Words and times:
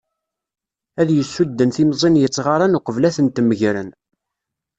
Ad 1.01 1.09
yessuden 1.11 1.69
timẓin 1.75 2.19
yettɣaran 2.21 2.77
uqbel 2.77 3.03
ad 3.07 3.13
tent-megren. 3.15 3.89